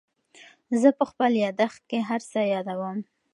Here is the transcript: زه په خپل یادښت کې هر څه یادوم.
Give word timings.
زه 0.81 0.89
په 0.97 1.03
خپل 1.11 1.31
یادښت 1.43 1.81
کې 1.89 1.99
هر 2.09 2.21
څه 2.31 2.39
یادوم. 2.53 2.97